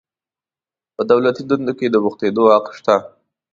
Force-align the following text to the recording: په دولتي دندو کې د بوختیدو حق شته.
په 0.95 1.01
دولتي 1.11 1.41
دندو 1.49 1.73
کې 1.79 1.87
د 1.89 1.95
بوختیدو 2.03 2.43
حق 2.53 2.65
شته. 2.77 2.95